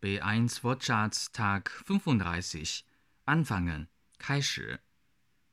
[0.00, 2.84] B1 Wortschatz Tag 35
[3.26, 4.78] Anfangen, 开始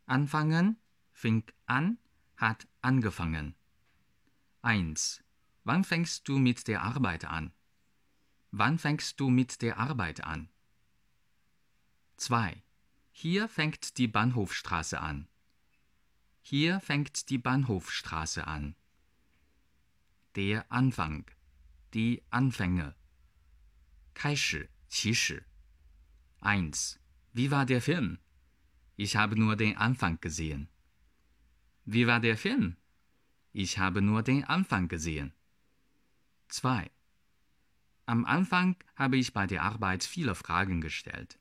[0.05, 0.75] Anfangen,
[1.11, 1.97] fing an,
[2.37, 3.55] hat angefangen.
[4.61, 5.23] 1.
[5.63, 7.53] Wann fängst du mit der Arbeit an?
[8.51, 10.49] Wann fängst du mit der Arbeit an?
[12.17, 12.61] 2.
[13.13, 15.27] Hier fängt die Bahnhofstraße an.
[16.43, 18.75] Hier fängt die Bahnhofstraße an.
[20.35, 21.25] Der Anfang,
[21.95, 22.93] die Anfänge.
[24.14, 25.44] 开始，起始。
[26.40, 26.98] 1.
[27.32, 28.18] Wie war der Film?
[28.96, 30.68] Ich habe nur den Anfang gesehen.
[31.84, 32.76] Wie war der Film?
[33.52, 35.32] Ich habe nur den Anfang gesehen.
[36.48, 36.90] 2.
[38.06, 41.38] Am Anfang habe ich bei der Arbeit viele Fragen gestellt.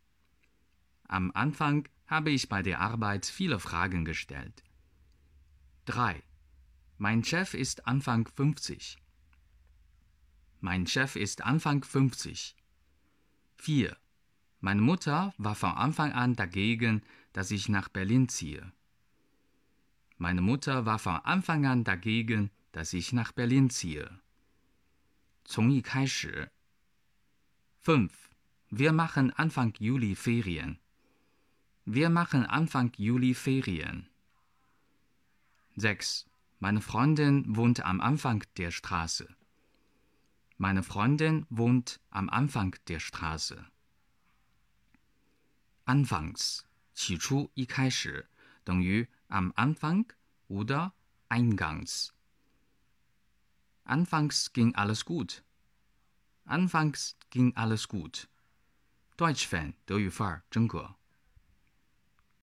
[1.07, 4.63] Am Anfang habe ich bei der Arbeit viele Fragen gestellt.
[5.85, 6.23] 3.
[6.97, 8.97] Mein Chef ist Anfang 50.
[10.59, 12.55] Mein Chef ist Anfang 50.
[13.57, 13.95] 4.
[14.61, 18.72] Meine Mutter war von Anfang an dagegen, dass ich nach Berlin ziehe.
[20.17, 24.09] Meine Mutter war von Anfang an dagegen, dass ich nach Berlin ziehe.
[25.52, 26.52] 从一开始。
[27.81, 28.11] 5.
[28.69, 30.77] Wir machen Anfang Juli Ferien.
[31.85, 34.08] Wir machen Anfang Juli Ferien.
[35.75, 36.27] 6.
[36.59, 39.27] Meine Freundin wohnt am Anfang der Straße.
[40.58, 43.66] Meine Freundin wohnt am Anfang der Straße.
[45.85, 48.27] Anfangs, 起初一开始
[48.63, 50.05] 等于 am Anfang
[50.49, 50.94] oder
[51.30, 52.11] eingangs.
[53.85, 55.44] Anfangs ging alles gut.
[56.45, 58.27] Anfangs ging alles gut.
[59.17, 60.95] Deutsch-Fan 德语范儿真格。